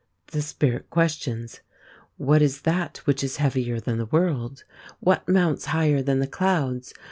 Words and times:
The 0.31 0.41
Spirit 0.41 0.89
questions: 0.89 1.59
What 2.17 2.41
is 2.41 2.61
that 2.61 2.97
which 3.05 3.23
is 3.23 3.35
heavier 3.37 3.79
than 3.79 3.99
the 3.99 4.07
world? 4.07 4.63
What 4.99 5.29
mounts 5.29 5.65
higher 5.65 6.01
than 6.01 6.17
the 6.17 6.25
clouds 6.25 6.91